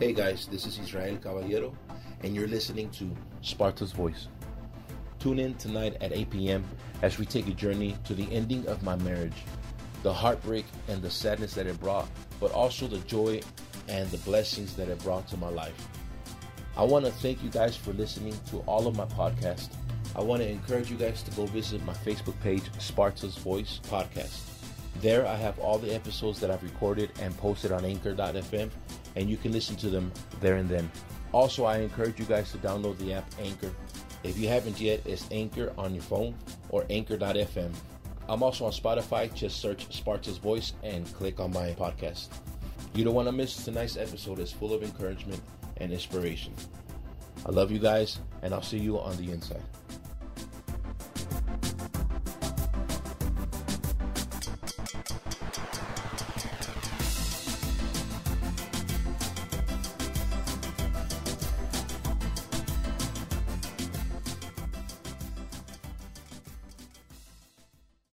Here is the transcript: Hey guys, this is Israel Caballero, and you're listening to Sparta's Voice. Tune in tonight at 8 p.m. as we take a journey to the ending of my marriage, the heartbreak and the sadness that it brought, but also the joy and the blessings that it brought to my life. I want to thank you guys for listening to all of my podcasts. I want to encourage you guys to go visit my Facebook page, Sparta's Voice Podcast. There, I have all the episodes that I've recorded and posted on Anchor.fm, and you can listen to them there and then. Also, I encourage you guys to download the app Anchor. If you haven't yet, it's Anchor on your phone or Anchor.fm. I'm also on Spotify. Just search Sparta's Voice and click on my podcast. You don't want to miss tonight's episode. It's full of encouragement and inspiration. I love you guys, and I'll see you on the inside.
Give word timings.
Hey 0.00 0.14
guys, 0.14 0.46
this 0.46 0.64
is 0.64 0.78
Israel 0.78 1.18
Caballero, 1.18 1.74
and 2.22 2.34
you're 2.34 2.48
listening 2.48 2.88
to 2.92 3.14
Sparta's 3.42 3.92
Voice. 3.92 4.28
Tune 5.18 5.38
in 5.38 5.52
tonight 5.56 5.98
at 6.00 6.10
8 6.10 6.30
p.m. 6.30 6.64
as 7.02 7.18
we 7.18 7.26
take 7.26 7.46
a 7.48 7.50
journey 7.50 7.94
to 8.04 8.14
the 8.14 8.26
ending 8.32 8.66
of 8.66 8.82
my 8.82 8.96
marriage, 8.96 9.44
the 10.02 10.10
heartbreak 10.10 10.64
and 10.88 11.02
the 11.02 11.10
sadness 11.10 11.52
that 11.52 11.66
it 11.66 11.78
brought, 11.80 12.08
but 12.40 12.50
also 12.52 12.86
the 12.86 12.96
joy 13.00 13.42
and 13.88 14.10
the 14.10 14.16
blessings 14.24 14.74
that 14.76 14.88
it 14.88 14.98
brought 15.04 15.28
to 15.28 15.36
my 15.36 15.50
life. 15.50 15.86
I 16.78 16.84
want 16.84 17.04
to 17.04 17.10
thank 17.10 17.42
you 17.42 17.50
guys 17.50 17.76
for 17.76 17.92
listening 17.92 18.34
to 18.52 18.60
all 18.60 18.86
of 18.86 18.96
my 18.96 19.04
podcasts. 19.04 19.68
I 20.16 20.22
want 20.22 20.40
to 20.40 20.48
encourage 20.48 20.90
you 20.90 20.96
guys 20.96 21.22
to 21.24 21.30
go 21.32 21.44
visit 21.44 21.84
my 21.84 21.92
Facebook 21.92 22.40
page, 22.40 22.62
Sparta's 22.78 23.36
Voice 23.36 23.80
Podcast. 23.90 24.50
There, 25.02 25.26
I 25.26 25.36
have 25.36 25.58
all 25.58 25.78
the 25.78 25.94
episodes 25.94 26.40
that 26.40 26.50
I've 26.50 26.62
recorded 26.62 27.10
and 27.20 27.36
posted 27.36 27.70
on 27.70 27.84
Anchor.fm, 27.84 28.70
and 29.16 29.28
you 29.28 29.36
can 29.36 29.52
listen 29.52 29.76
to 29.76 29.90
them 29.90 30.12
there 30.40 30.56
and 30.56 30.68
then. 30.68 30.90
Also, 31.32 31.64
I 31.64 31.78
encourage 31.78 32.18
you 32.18 32.24
guys 32.24 32.50
to 32.52 32.58
download 32.58 32.98
the 32.98 33.12
app 33.12 33.30
Anchor. 33.40 33.70
If 34.22 34.38
you 34.38 34.48
haven't 34.48 34.80
yet, 34.80 35.00
it's 35.06 35.26
Anchor 35.30 35.72
on 35.78 35.94
your 35.94 36.02
phone 36.02 36.34
or 36.70 36.84
Anchor.fm. 36.90 37.72
I'm 38.28 38.42
also 38.42 38.64
on 38.66 38.72
Spotify. 38.72 39.32
Just 39.32 39.60
search 39.60 39.88
Sparta's 39.88 40.38
Voice 40.38 40.72
and 40.82 41.12
click 41.14 41.40
on 41.40 41.52
my 41.52 41.72
podcast. 41.72 42.28
You 42.94 43.04
don't 43.04 43.14
want 43.14 43.28
to 43.28 43.32
miss 43.32 43.64
tonight's 43.64 43.96
episode. 43.96 44.38
It's 44.38 44.52
full 44.52 44.74
of 44.74 44.82
encouragement 44.82 45.40
and 45.78 45.92
inspiration. 45.92 46.52
I 47.46 47.50
love 47.50 47.70
you 47.70 47.78
guys, 47.78 48.20
and 48.42 48.52
I'll 48.52 48.62
see 48.62 48.78
you 48.78 49.00
on 49.00 49.16
the 49.16 49.32
inside. 49.32 49.62